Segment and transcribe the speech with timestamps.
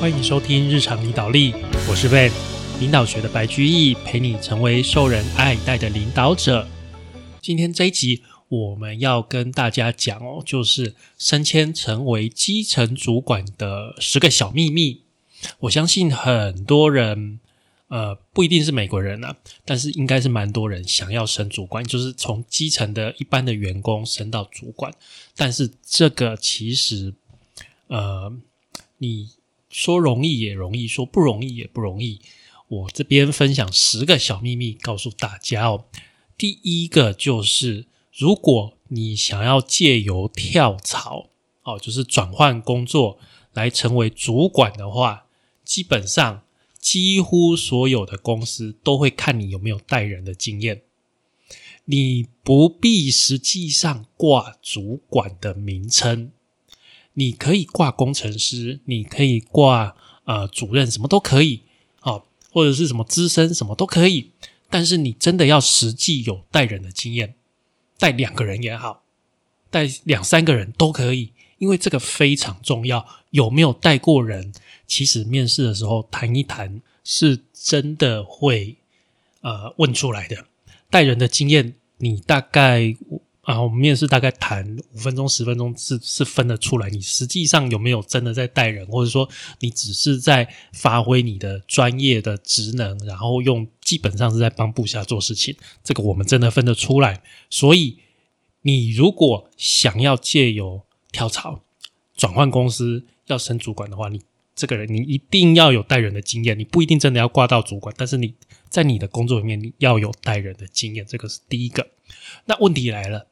[0.00, 1.52] 欢迎收听日常领导力，
[1.86, 2.32] 我是 Ben，
[2.80, 6.66] 领导学的白居易，陪你成为受人爱戴的领导者。
[7.42, 15.02] 今天这一集我们要跟大家讲哦，就是升迁成为基层主管的十个小秘密。
[15.58, 17.38] 我相信很多人，
[17.88, 24.94] 呃，不一定是美国人啊，但是应该是蛮多人想要升主管，就是从基层的一般的员工升到主管。
[25.36, 27.12] 但是这个其实，
[27.88, 28.32] 呃，
[28.96, 29.28] 你
[29.70, 32.20] 说容易也容易，说不容易也不容易。
[32.68, 35.86] 我这边分享十个小秘密，告诉大家哦。
[36.36, 41.30] 第一个就是，如果你想要借由跳槽，
[41.62, 43.18] 哦，就是转换工作
[43.52, 45.26] 来成为主管的话，
[45.64, 46.42] 基本上
[46.78, 50.82] 几乎所有的公司都会看你有没有带人的经验。
[51.86, 56.30] 你不必实际上挂主管的名称，
[57.14, 59.94] 你可以挂工程师，你可以挂
[60.24, 61.62] 呃主任，什么都可以，
[62.02, 64.30] 哦，或者是什么资深，什么都可以。
[64.70, 67.34] 但是你真的要实际有带人的经验，
[67.98, 69.02] 带两个人也好，
[69.70, 73.06] 带两三个人都可以，因为这个非常重要。
[73.30, 74.52] 有没有带过人？
[74.86, 78.76] 其实面试的时候谈一谈，是真的会
[79.40, 80.46] 呃问出来的。
[80.88, 82.96] 带人的经验，你大概。
[83.50, 97.22] 啊，我们面试大概谈五分钟、十分钟是是分得出来，你实际上有没有真的在带人，或者说你只是在发挥你的专业的职能，然后用基本上是在帮部下做事情，这个我们真的分得出来。
[97.48, 97.98] 所以
[98.62, 101.64] 你如果想要借由跳槽
[102.16, 104.20] 转换公司要升主管的话，你
[104.54, 108.34] 这个人你一定要有带人的经验，你不一定真的要挂到主管，但是你
[108.68, 111.90] 在你的工作里面你要有带人的经验，这个是第一个。
[112.44, 113.26] 那问题来了。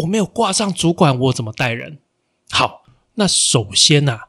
[0.00, 1.98] 我没有挂上主管，我怎么带人？
[2.50, 4.22] 好，那首先呐，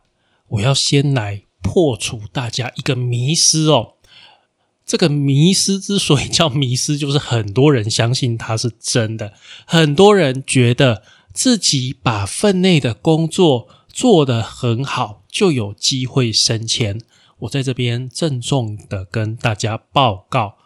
[0.49, 3.93] 我要先来破除大家一个迷思哦。
[4.85, 9.33] 这个迷思之所以叫迷思，就是很多人相信它是真的，
[9.65, 11.01] 很多人觉得
[11.33, 17.01] 自己把分内的工作做得很好，就有机会升迁。
[17.39, 20.57] 我在这边郑重的跟大家报告，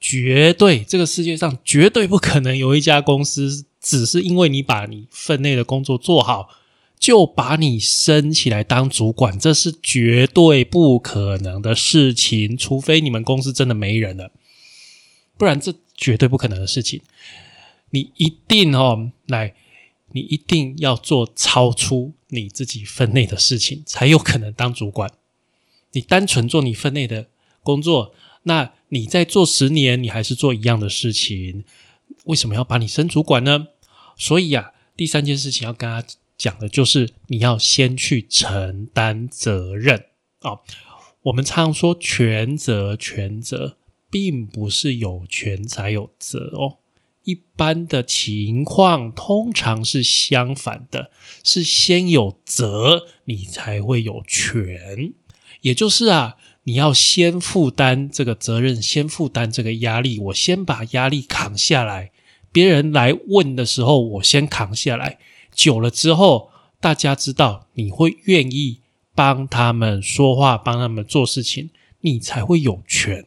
[0.00, 3.66] 绝对这个世界上绝对不可能有一家公司。
[3.80, 6.48] 只是因为你把你分内的工作做好，
[6.98, 12.56] 就把你升起来当主管，这是绝对不可能的事情。
[12.56, 14.32] 除非你们公司真的没人了，
[15.36, 17.00] 不然这绝对不可能的事情。
[17.90, 19.54] 你一定哦，来，
[20.12, 25.10] 你一定要做超出你自己分内的事情，才有可能当主管。
[25.92, 27.28] 你单纯做你分内的
[27.62, 28.12] 工作，
[28.42, 31.64] 那你在做十年，你还是做一样的事情。
[32.24, 33.68] 为什么要把你升主管呢？
[34.16, 36.06] 所以啊，第三件事情要跟他
[36.36, 40.06] 讲的就是，你要先去承担责任
[40.40, 40.58] 啊。
[41.22, 43.76] 我们常说权责，权责，
[44.08, 46.78] 并不是有权才有责哦。
[47.24, 51.10] 一般的情况通常是相反的，
[51.44, 55.12] 是先有责，你才会有权。
[55.60, 56.36] 也就是啊，
[56.68, 60.18] 你要先负担这个责任，先负担这个压力。
[60.18, 62.10] 我先把压力扛下来。
[62.52, 65.18] 别人来问的时候，我先扛下来。
[65.50, 68.82] 久了之后，大家知道你会愿意
[69.14, 71.70] 帮他们说话，帮他们做事情，
[72.02, 73.24] 你才会有权。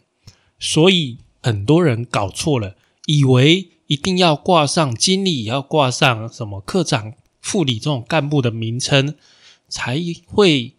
[0.60, 2.76] 所以很多人搞错了，
[3.08, 9.16] 以为一定要挂上经理，要挂上什么科长、副理这种干部的名称，
[9.68, 10.76] 才会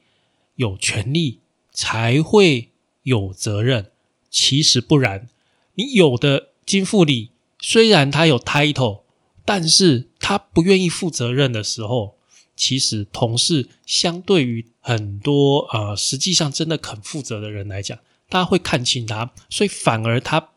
[0.54, 1.40] 有权利，
[1.82, 2.68] 才会
[3.02, 3.90] 有责任。
[4.30, 5.28] 其实不然，
[5.74, 7.30] 你有的金副理。
[7.58, 9.00] 虽然他有 title，
[9.44, 12.16] 但是他不愿意负责任的时候，
[12.54, 17.98] 其实同事相对于很多呃，实际上真的肯负责的人来讲，
[18.28, 20.50] 大家会看清他，所以反而他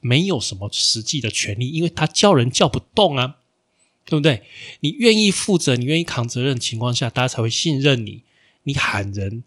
[0.00, 3.36] 没有什么实际的权利，因为他叫人叫不动啊，
[4.04, 4.42] 对不对？
[4.80, 8.22] 你愿意负责，你愿意扛责任情况下，大家才会信任你，
[8.64, 9.42] 你喊人，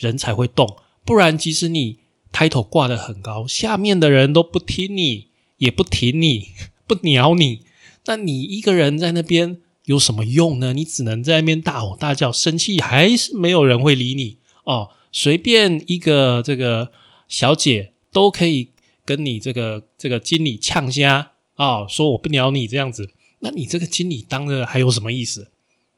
[0.00, 2.00] 人才会动，不然即使你
[2.32, 5.30] title 挂的很高，下面的人都不听你。
[5.60, 6.52] 也不挺你，
[6.88, 7.60] 不鸟你，
[8.06, 10.72] 那你一个人在那边有什么用呢？
[10.72, 14.88] 你只能在那边大吼大叫，生气还是没有人会理你哦。
[15.12, 16.90] 随便一个这个
[17.28, 18.70] 小姐都可以
[19.04, 23.10] 跟你这个这个经理呛虾啊，说我不鸟你这样子，
[23.40, 25.50] 那你这个经理当的还有什么意思？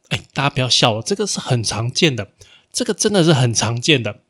[0.08, 2.32] 哎，大家不要笑了，这个是很常见的，
[2.72, 4.20] 这个真的是很常见的。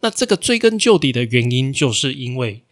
[0.00, 2.62] 那这个追根究底的原因，就是因为。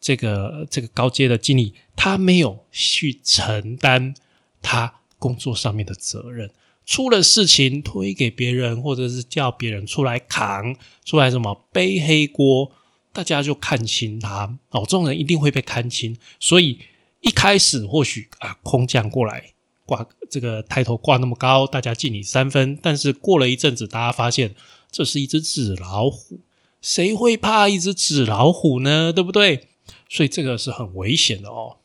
[0.00, 4.14] 这个这个高阶的经理，他没有去承担
[4.62, 6.52] 他工作上面的责任。
[6.86, 12.70] 出了事情推给别人，或者是叫别人出来扛，出来什么背黑锅，
[13.12, 16.16] 大家就看清他哦，这种人一定会被看清。
[16.38, 16.78] 所以
[17.22, 19.54] 一开始或许啊，空降过来
[19.88, 22.78] 挂这个抬头挂那么高，大家敬你三分。
[22.80, 24.54] 但是过了一阵子，大家发现
[24.92, 26.40] 这是一只纸老虎，
[26.82, 29.10] 谁会怕一只纸老虎呢？
[29.10, 29.68] 对不对？
[30.10, 31.78] 所以这个是很危险的哦。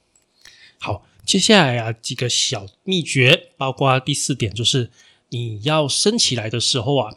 [0.78, 1.06] 好。
[1.26, 4.92] 接下来啊，几个小秘诀，包括第四点，就是
[5.30, 7.16] 你要升起来的时候啊，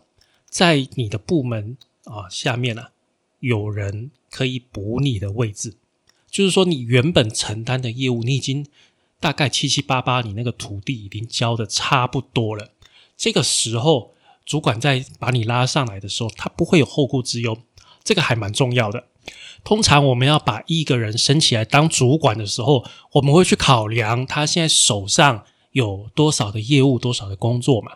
[0.49, 2.93] 在你的部门啊下面啊，
[3.41, 5.75] 有人可以补你的位置。
[6.31, 8.65] 就是说，你原本承担的业务，你已经
[9.21, 12.73] 大概七七八八，你那个徒弟已经教的差不多了。
[13.17, 14.13] 这个时候，
[14.45, 17.57] 主管在把你拉上来的时候，他不会有后顾之忧，
[18.05, 19.05] 这个还蛮重要的。
[19.65, 27.93] 通常我们要把一个人升起来当主管的时候，我们会去考量他现在手上有多少的业务、多少的工作嘛。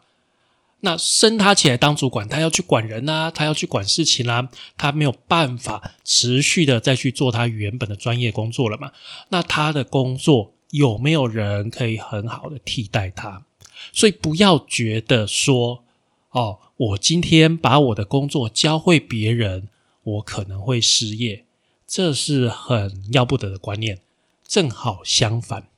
[0.81, 8.91] 那升他起来当主管，他要去管人啊，他要去管事情啦，他没有办法持续的再去做他原本的专业工作了嘛。
[9.29, 13.45] 那他的工作有没有人可以很好的替代他？
[13.93, 15.85] 所以不要觉得说，
[16.31, 19.69] 哦，我今天把我的工作教会别人。
[20.03, 21.45] 我可能会失业，
[21.87, 24.01] 这是很要不得的观念。
[24.49, 25.69] 正好相反，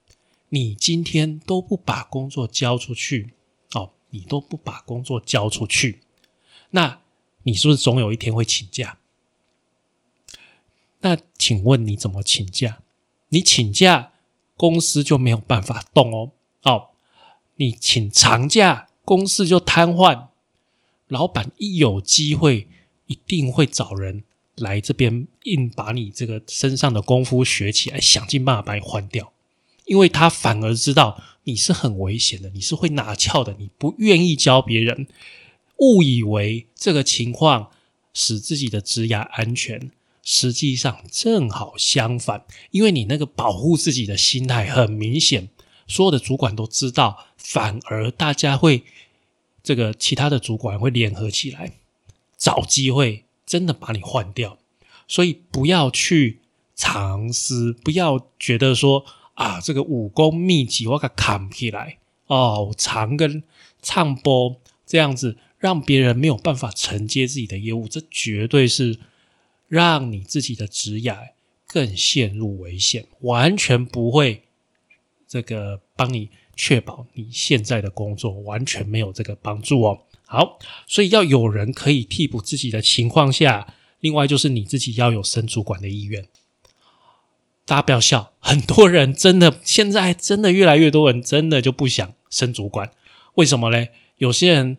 [0.50, 3.34] 你今天都不把工作交出去，
[3.74, 6.02] 哦，你都不把工作交出去，
[6.70, 7.00] 那
[7.42, 8.98] 你是不是总有一天会请假？
[11.00, 12.78] 那请问你怎么请假？
[13.30, 14.11] 你请假，
[14.56, 16.32] 公司就没有办法动哦。
[16.62, 16.88] 哦，
[17.56, 20.28] 你请长假，公司就瘫痪。
[21.08, 22.68] 老板一有机会。
[23.06, 24.24] 一定会找人
[24.56, 29.34] 来这边硬把你这个身上的功夫学起来，想尽办法把你换掉，
[29.84, 35.06] 因为他反而知道你是很危险的，你是会拿翘的，你不愿意教别人，
[35.76, 37.70] 误以为这个情况
[38.14, 39.90] 使自己的职涯安全，
[40.22, 45.48] 实际上正好相反，因为你那个保护自己的心态很明显，
[45.86, 48.84] 所有的主管都知道，反而大家会
[49.62, 51.72] 这个其他的主管会联合起来。
[52.38, 54.58] 找机会真的把你换掉，
[55.06, 56.40] 所以不要去
[56.74, 59.04] 尝试，不要觉得说
[59.34, 63.44] 啊，这个武功秘籍我给扛起来哦，长跟
[63.80, 68.98] 唱播这样子，让别人没有办法承接自己的业务，这绝对是
[69.72, 71.16] 让你自己的职业
[71.66, 74.42] 更陷入危险，完全不会
[75.26, 80.00] 这个帮你确保你现在的工作完全没有这个帮助哦。
[80.26, 86.26] 好，所以要有人可以替补自己的情况下，另外就是你自己要有升主管的意愿。
[87.64, 92.92] 大家不要笑，很多人真的现在真的越来越多人真的就不想升主管，
[93.36, 93.92] 为什么嘞？
[94.18, 94.76] 有些人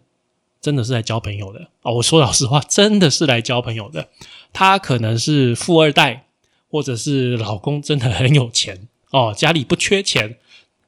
[0.61, 1.95] 真的是来交朋友的哦。
[1.95, 4.09] 我说老实话，真的是来交朋友的。
[4.53, 6.27] 他可能是富二代，
[6.69, 10.37] 或者是老公真的很有钱哦，家里不缺钱。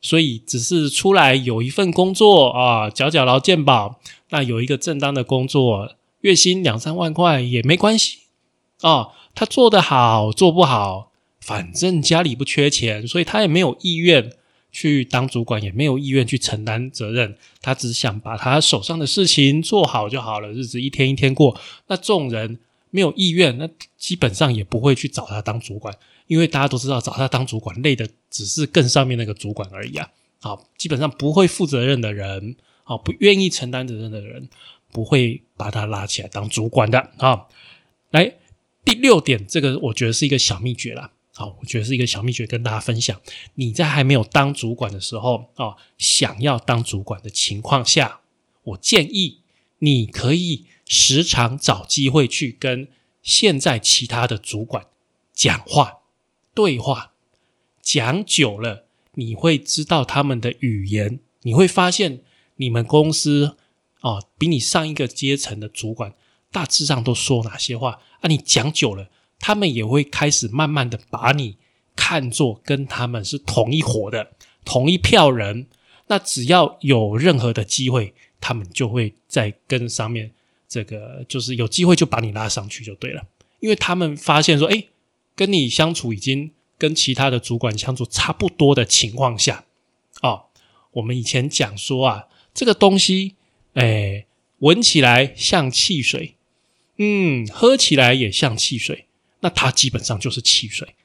[0.01, 8.19] 所以只是出来有一份工作啊，缴缴劳健保，那有一个正当的工作，月薪两三万块也没关系
[8.81, 9.07] 啊。
[9.33, 14.31] 他做得好做不好，反正家里不缺钱，所以他也没有意愿
[14.71, 17.35] 去当主管，也没有意愿去承担责任。
[17.59, 21.59] 他只想把他手上的事情做好就好了，日子一天一天过。
[21.87, 22.59] 那众人
[22.95, 25.93] 没有意愿，那基本上也不会去找他当主管。
[26.27, 30.09] 因为大家都知道，找他当主管累的只是更上面那个主管而已啊！
[30.39, 34.49] 好，基本上不会负责任的人，好，不愿意承担责任的人，
[34.93, 37.45] 不会把他拉起来当主管的啊！
[38.11, 38.37] 来，
[38.85, 41.11] 第六点，这个我觉得是一个小秘诀啦。
[41.35, 43.21] 好，我觉得是一个小秘诀，跟大家分享。
[43.55, 48.21] 你在还没有当主管的时候啊，想要当主管的情况下，
[48.63, 49.41] 我建议
[49.79, 52.87] 你可以时常找机会去跟
[53.21, 54.85] 现在其他的主管
[55.33, 55.99] 讲话。
[56.53, 57.11] 对话
[57.81, 62.21] 讲久了，你会知道他们的语言，你会发现
[62.55, 63.57] 你们公司
[63.99, 66.13] 哦，比你上一个阶层的主管
[66.51, 68.29] 大致上都说哪些话啊？
[68.29, 71.57] 你讲久了，他们也会开始慢慢的把你
[71.93, 74.31] 看作跟他们是同一伙的
[74.63, 75.67] 同一票人。
[76.07, 80.33] 那只要有任何的机会，他们就会在跟上面
[80.75, 83.23] 这个，就是有机会就把你拉上去就对了，
[83.61, 84.85] 因为他们发现说，哎。
[85.37, 89.65] 跟你相处已经跟其他的主管相处差不多的情况下，
[90.21, 90.45] 哦，
[90.93, 93.35] 我们以前讲说啊，这个东西，
[93.73, 94.25] 哎，
[94.59, 96.35] 闻起来像汽水，
[96.95, 99.07] 嗯，喝起来也像汽水，
[99.41, 100.95] 那它基本上就是汽水。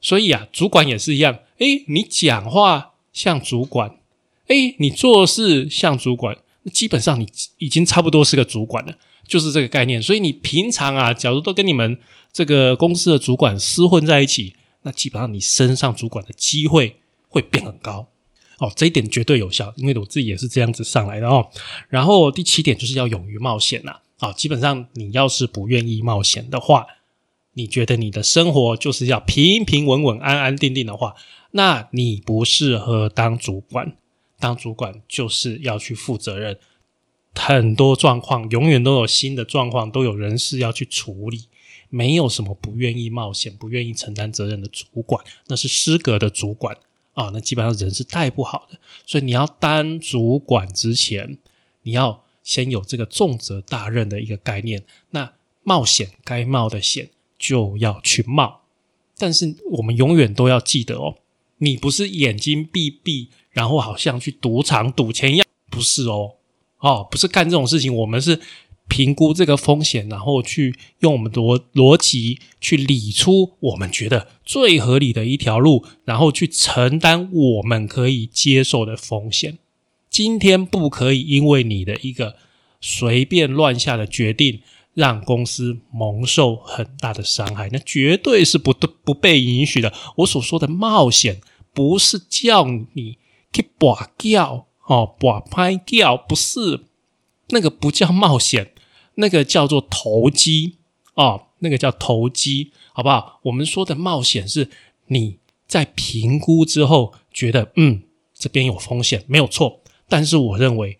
[0.00, 3.98] 所以啊，主管也是一样，哎，你讲话像主管，
[4.46, 6.38] 哎，你做事像主管，
[6.72, 7.26] 基本上你
[7.58, 10.02] 已经差不多是个主管了，就是这个概念。
[10.02, 11.98] 所以你平常啊，假如都跟你们
[12.32, 16.96] 这个公司的主管厮混在一起，那基本上你升上主管的机会
[17.28, 18.08] 会变很高。
[18.58, 21.48] 哦，这一点绝对有效，因为我自己也是这样子上来的哦。
[21.88, 23.96] 然后第七点就是要勇于冒险呐。
[24.18, 26.86] 啊，基本上你要是不愿意冒险的话，
[27.54, 31.14] 你觉得你的生活就是要平平稳稳、安安定定的话，
[31.50, 33.96] 那你不适合当主管。
[34.38, 36.58] 当主管就是要去负责任，
[37.34, 41.48] 很多状况永远都有新的状况，都有人事要去处理。
[41.88, 46.74] 没有什么不愿意冒险、不愿意承担责任的主管，那是失格的主管
[47.12, 47.30] 啊！
[47.34, 48.78] 那基本上人是带不好的。
[49.04, 51.36] 所以你要当主管之前，
[51.82, 54.82] 你要先有这个重责大任的一个概念。
[55.10, 58.62] 那冒险该冒的险就要去冒，
[59.18, 61.18] 但是我们永远都要记得哦，
[61.58, 63.28] 你不是眼睛闭闭。
[63.50, 66.36] 然后好像去赌场赌钱一样，不是哦，
[66.82, 67.94] 哦，不是干这种事情。
[67.94, 68.38] 我们是
[68.88, 71.40] 评估这个风险，然后去用我们的
[71.74, 79.58] 逻辑去理出我们觉得最合理的一条路，然后去承担我们可以接受的风险。
[80.10, 82.36] 今天不可以因为你的一个
[82.80, 84.60] 随便乱下的决定，
[84.94, 89.92] 让公司蒙受很大的伤害，那绝对是不对不被允许的。
[90.16, 91.40] 我所说的冒险，
[91.72, 93.18] 不是叫你。
[93.54, 96.84] 去拔掉哦，拔拍掉不是
[97.48, 98.74] 那个不叫冒险，
[99.14, 100.76] 那个叫做投机
[101.14, 103.40] 哦，那个叫投机，好不好？
[103.44, 104.68] 我们说的冒险是
[105.06, 108.02] 你在评估之后觉得嗯
[108.34, 109.80] 这边有风险没有错，
[110.10, 110.98] 但是我认为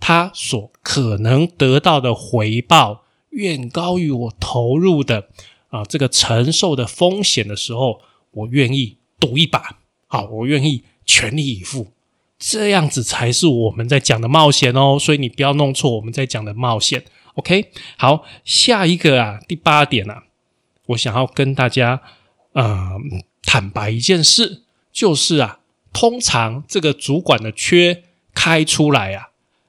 [0.00, 5.28] 他所可能得到的回报远高于我投入的
[5.68, 8.00] 啊这个承受的风险的时候，
[8.30, 10.84] 我愿意赌一把，好，我愿意。
[11.04, 11.88] 全力以赴，
[12.44, 14.98] 这样子才是我们在讲的冒险哦。
[14.98, 17.04] 所以你不要弄错我们在讲的冒险。
[17.34, 20.24] OK，好，下一个啊，第八点啊，
[20.86, 22.02] 我想要跟大家
[22.52, 22.90] 呃
[23.44, 25.60] 坦白一件事，就是啊，
[25.92, 28.02] 通常这个主管的缺
[28.34, 29.28] 开出来啊，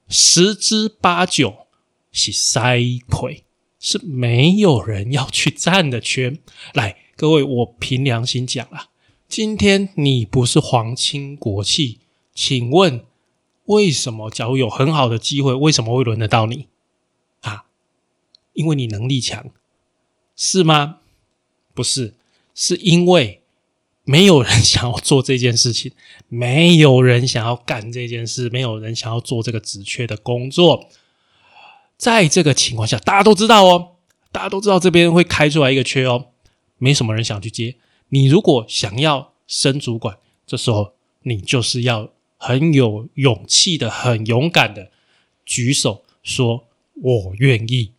[0.09, 1.67] 十之八九
[2.11, 3.43] 是塞亏，
[3.79, 6.39] 是没有人要去占的缺。
[6.73, 8.87] 来，各位，我凭良心讲啊。
[9.29, 11.99] 今天你不是皇亲国戚，
[12.33, 13.05] 请问
[13.65, 14.29] 为什么？
[14.29, 16.67] 假如有很好的机会，为什么会轮得到你？
[17.41, 17.65] 啊，
[18.53, 19.51] 因为你能力强，
[20.35, 20.97] 是吗？
[21.73, 22.13] 不是，
[22.53, 23.41] 是因为
[24.03, 25.91] 没有人想要做这件事情，
[26.27, 30.89] 没有人想要干这件事，没有人想要做这个职缺的工作。
[31.97, 33.95] 在这个情况下，大家都知道哦，
[34.31, 36.27] 大家都知道这边会开出来一个缺哦，
[36.77, 37.77] 没什么人想去接。
[38.09, 42.11] 你如果想要升主管，这时候你就是要
[42.45, 44.91] 很有勇气的、很勇敢的
[45.45, 46.67] 举手说
[47.01, 47.91] “我愿意”。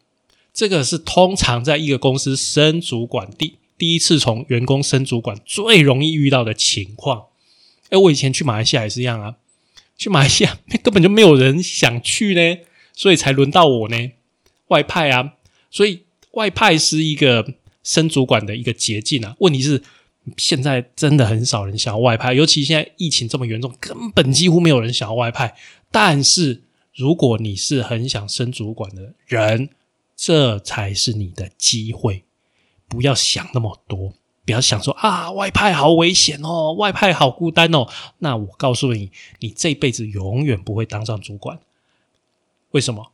[0.53, 7.29] 这个是通常在一个公司升主管第第一次从员工升主管最容易遇到的情况。
[7.89, 9.37] 哎，我以前去马来西亚也是一样啊，
[9.97, 12.59] 去马来西亚 根本就没有人想去呢，
[12.93, 14.11] 所以才轮到我呢，
[14.69, 15.37] 外派啊。
[15.71, 19.37] 所以外派是一个升主管的一个捷径啊。
[19.39, 19.83] 问题是。
[20.37, 25.55] 现在真的很少人想要外派，尤其现在疫情这么严重，根本几乎没有人想要外派。
[25.91, 26.63] 但是
[26.95, 29.69] 如果你是很想升主管的人，
[30.17, 32.25] 这才是你的机会。
[32.87, 34.13] 不要想那么多，
[34.45, 37.89] 不要想说啊，外派好危险哦，外派好孤单哦。
[38.19, 41.59] 那我告诉你，你这辈子永远不会当上主管。
[42.71, 43.11] 为什么？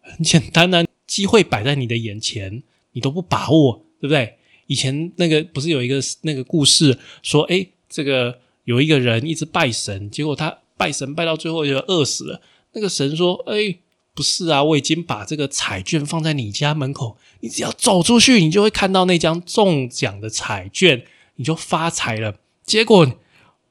[0.00, 4.38] 很简单啊，机会摆在你的眼前，你都不把握，对不对？
[4.66, 12.40] 以前那个不是有一个那个故事说，哎，这个有一个人一直拜神，结果他拜神拜到最后就饿死了。
[12.72, 13.78] 那个神说，哎，
[14.14, 21.04] 不是啊，我已经把这个彩券放在你家门口，你只要走出去，你就会看到那张中奖的彩券，
[21.36, 22.36] 你就发财了。
[22.64, 23.06] 结果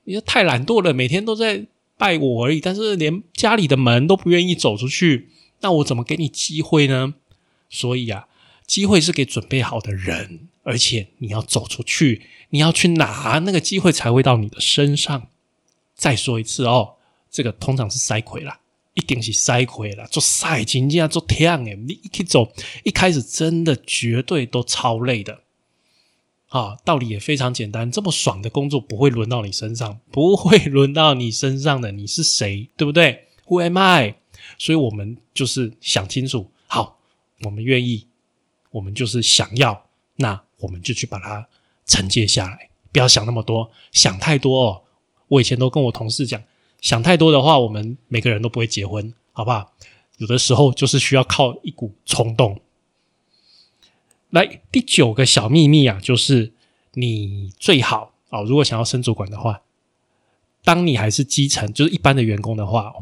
[0.04, 1.66] 你太懒惰了，每天都在
[1.98, 5.30] 拜我而已，但是连家里的门都不愿意走出去，
[5.62, 7.16] 那我怎么给你机会呢？
[7.70, 8.28] 所以啊，
[8.68, 10.48] 机会是给准备好的人。
[10.64, 15.28] 而且你要走出去，你要去拿那个机会才会到你的身上。
[15.96, 16.96] 再说一次哦，
[17.30, 18.60] 这个通常是塞亏啦，
[18.96, 20.06] 一定是塞亏啦。
[20.08, 22.52] 做赛经这样做天诶，你一走
[22.84, 25.42] 一开始真的绝对都超累的。
[26.50, 31.92] 啊，道理也非常简单，这么爽的工作不会轮到你身上，不会轮到你身上的。
[31.92, 34.16] 你是谁，对不对？Who am I？
[34.58, 37.00] 所以我们就是想清楚，好，
[37.42, 38.08] 我们愿意，
[38.72, 39.86] 我们就是想要
[40.18, 40.44] 那。
[40.64, 41.46] 我们就去把它
[41.86, 44.84] 承接下来，不要想那么多，想太多哦。
[45.28, 46.42] 我以前都跟我同事讲，
[46.80, 49.74] 想太多的话，我们每个人都不会结婚好不好？
[50.20, 52.62] 有的时候就是需要靠一股冲动。
[54.30, 56.54] 来，第九个小秘密啊，就是
[56.94, 59.64] 你最好哦，如果想要升主管的话，
[60.64, 62.94] 当你还是基层，就是一般的员工的话，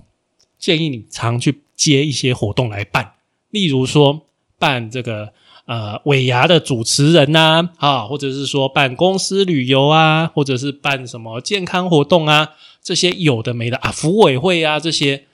[0.57, 3.13] 建议你常去接一些活动来办，
[3.51, 4.25] 例如说
[4.57, 5.33] 办这个。
[5.71, 15.27] 呃，尾牙的主持人呐，啊，或者是说办公司旅游啊，或者是办什么健康活动啊，这些有的没的啊，服委会啊，这些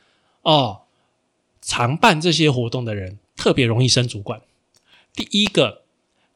[0.43, 0.81] 哦，
[1.59, 4.39] 常办这些活动的人特别容易升主管。
[5.15, 5.81] 第一个，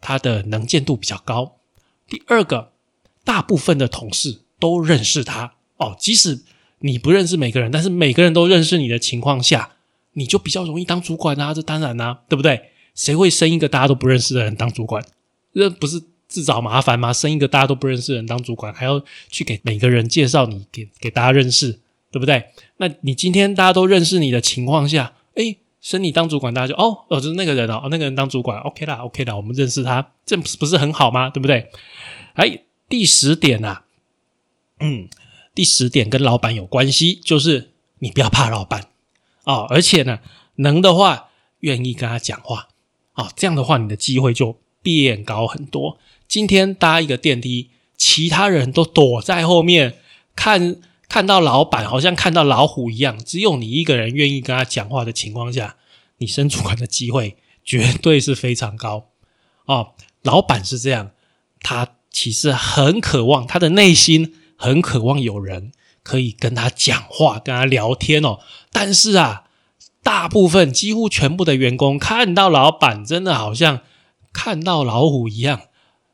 [0.01, 1.58] 他的能见度比较高；
[2.10, 2.72] 第二个，
[3.24, 5.96] 大部分的同事都认识他哦。
[6.00, 6.41] 即使
[6.79, 9.74] 你不认识每个人，但是每个人都认识你的情况下，
[10.13, 11.53] 你就比较容易当主管啊。
[11.53, 12.71] 这当然啊，对不对？
[12.96, 15.04] 谁会生一个大家都不认识的人当主管？
[15.54, 17.12] 这不是自找麻烦吗？
[17.12, 21.80] 生一个大家都不认识的人当主管，还要去给每个人介绍你，给给大家认识，
[22.10, 22.46] 对不对？
[22.78, 31.30] 那你今天大家都认识你的情况下，哎，升你当主管，大家就哦哦，就是那个人哦，那个人当主管，OK 啦，OK 啦，我们认识他，这不是很好吗？
[31.30, 31.70] 对不对？
[32.36, 33.84] 哎，第十点啊，
[34.80, 35.10] 嗯，
[35.54, 38.88] 第十点跟老板有关系，就是你不要怕老板
[39.44, 40.20] 哦，而且呢，
[40.56, 41.30] 能的话
[41.60, 42.70] 愿意跟他讲话。
[43.22, 46.00] 啊，这样的话，你的机会就变高很多。
[46.28, 50.00] 今天搭一个电梯，其他人都躲在后面
[50.36, 55.75] 看，看到老板好像看到老虎一样，只有你一个人愿意跟他讲话的情况下，
[56.18, 59.10] 你升主管的机会绝对是非常高。
[59.66, 61.12] 哦，老板是这样，
[61.62, 68.40] 他其实很渴望，他的内心很渴望有人可以跟他讲话、跟他聊天哦。
[68.72, 69.44] 但是啊。
[70.12, 73.80] 大部分几乎全部的员工看到老板，真的好像
[74.34, 75.62] 看到老虎一样，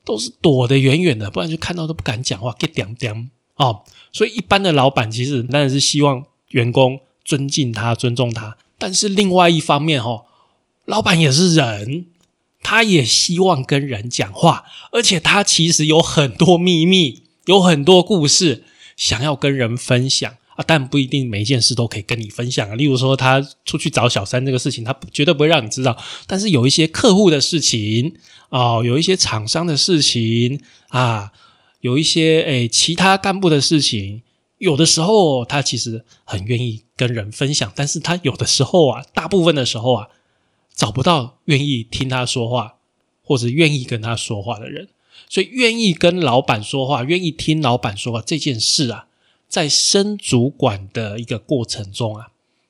[0.05, 3.81] 都是躲得远远的，不然就看到都不敢讲话，给点点哦。
[4.13, 10.25] 所以一般的老板其实当然是希望员工尊敬他、尊重他，但是另外一方面哦，
[10.85, 12.05] 老板也是人，
[12.61, 18.63] 他也希望跟人讲话，而且他其实有很多秘密，有很多故事
[18.95, 20.35] 想要跟人分享。
[20.57, 22.73] 啊，但不一定每一件事都可以跟你分享啊。
[22.73, 25.95] 例如说，他出去找小三这个事情，他绝对不会让你知道。
[26.25, 28.15] 但是有一些客户的事情
[28.49, 31.31] 啊，有一些厂商的事情啊，
[31.81, 34.23] 有一些诶其他干部的事情，
[34.57, 40.07] 有的时候他其实很愿意跟人分享，但是他有的时候啊，大部分的时候啊，
[40.73, 42.77] 找不到愿意听他说话
[43.21, 44.87] 或者愿意跟他说话的人，
[45.29, 49.05] 所以愿意跟老板说话，愿意听老板说话这件事啊。
[49.47, 52.27] 在升主管的一个过程中啊，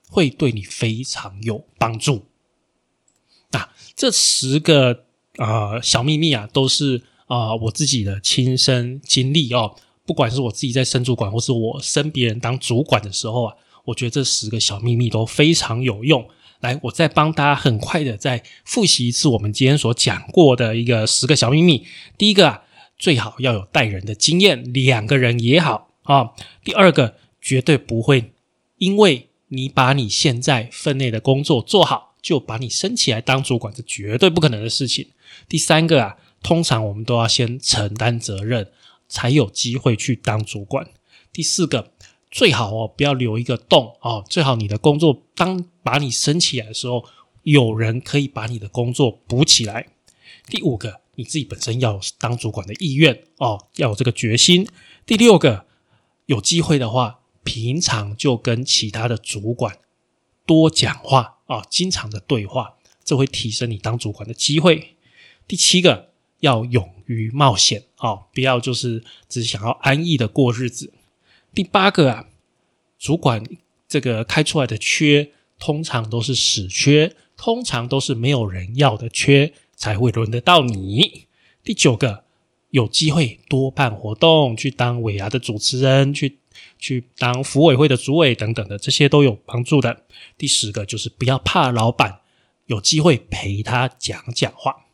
[0.10, 2.26] 会对你非常有帮助。
[3.52, 5.06] 那这十个
[5.38, 9.76] 啊小秘密啊，都是啊我自己的亲身经历哦。
[10.06, 16.26] 不管是我自己在升主管，或是我升别人当主管的时候啊，我觉得这十个小秘密都非常有用。
[16.62, 21.86] 来，我再帮大家很快的再复习一次我们今天所讲过的一个十个小秘密。
[22.18, 22.62] 第一个啊，
[22.98, 25.87] 最好要有带人的经验，两个人也好。
[26.08, 28.34] 啊，第二个绝对不会，
[28.78, 35.10] 因为你把你现在分内的工作做好，就把你升起来当主管，这绝对不可能的事情。
[35.50, 38.72] 第三个啊，通常我们都要先承担责任，
[39.10, 40.88] 才有机会去当主管。
[41.34, 41.92] 第四个，
[42.32, 47.04] 最好哦不要留一个洞哦，最好你的工作当把你升起来的时候，
[47.44, 49.88] 有人可以把你的工作补起来。
[50.48, 54.66] 第五个，你自己本身要有当主管的意愿哦，要有这个决心。
[55.06, 55.67] 第六个。
[56.28, 59.80] 有机会的话，平常就跟其他的主管
[60.46, 64.98] 多讲话啊，经常的对话，这会提升你当主管的机会。
[65.48, 66.12] 第七个，
[66.42, 70.94] 要勇于冒险啊，不要就是只想要安逸的过日子。
[71.54, 72.28] 第八个啊，
[73.00, 73.42] 主管
[73.88, 81.28] 这个开出来的缺，通常都是死缺，通常都是没有人要的缺，才会轮得到你。
[81.64, 82.27] 第九个。
[82.70, 86.40] 有机会多办活动，去当尾牙的主持人，去
[86.78, 90.04] 去当服委会的主委等等的，这些都有帮助的。
[90.38, 92.20] 第十个就是不要怕老板，
[92.66, 94.86] 有机会陪他讲讲话。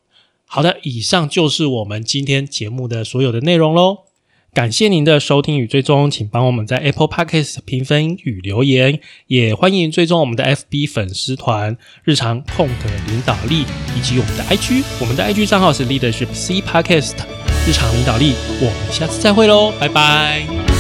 [0.46, 4.06] 好的，以上就是我们今天节目的所有的内容喽。
[4.54, 13.66] 感谢您的收听与追踪，请帮我们在 Apple Podcast 评分与留言，也欢迎追踪我们的 FB 粉丝团“日常控的领导力”
[13.98, 17.16] 以及我们的 IG，我们的 IG 账号是 Leadership C Podcast。
[17.68, 20.73] 日常领导力，我们下次再会喽，拜拜。